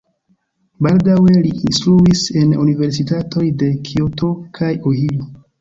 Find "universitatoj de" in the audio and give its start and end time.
2.63-3.71